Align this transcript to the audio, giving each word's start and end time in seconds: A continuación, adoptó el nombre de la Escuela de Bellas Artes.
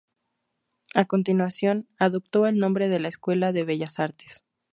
A 0.95 1.05
continuación, 1.05 1.87
adoptó 1.99 2.47
el 2.47 2.57
nombre 2.57 2.89
de 2.89 2.99
la 2.99 3.07
Escuela 3.07 3.51
de 3.51 3.65
Bellas 3.65 3.99
Artes. 3.99 4.43